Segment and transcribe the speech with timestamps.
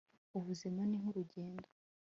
[0.37, 1.67] ubuzima ni nkurugendo